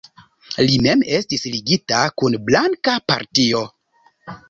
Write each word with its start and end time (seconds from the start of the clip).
Li 0.69 0.79
mem 0.85 1.03
estis 1.17 1.45
ligita 1.57 2.01
kun 2.23 2.41
blanka 2.51 2.99
partio. 3.15 3.65